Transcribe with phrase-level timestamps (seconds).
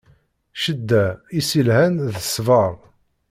[0.57, 1.05] Ccedda,
[1.39, 2.73] i s-ilhan, d ṣṣbeṛ.